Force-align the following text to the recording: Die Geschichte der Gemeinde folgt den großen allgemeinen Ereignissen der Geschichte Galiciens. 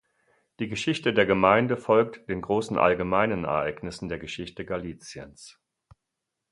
Die 0.57 0.67
Geschichte 0.67 1.13
der 1.13 1.27
Gemeinde 1.27 1.77
folgt 1.77 2.27
den 2.27 2.41
großen 2.41 2.75
allgemeinen 2.75 3.43
Ereignissen 3.43 4.09
der 4.09 4.17
Geschichte 4.17 4.65
Galiciens. 4.65 5.61